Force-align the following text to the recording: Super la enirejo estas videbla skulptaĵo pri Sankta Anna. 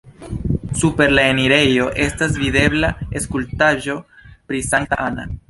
Super 0.79 1.11
la 1.19 1.25
enirejo 1.33 1.85
estas 2.05 2.33
videbla 2.45 2.91
skulptaĵo 3.27 4.01
pri 4.33 4.65
Sankta 4.73 5.01
Anna. 5.09 5.31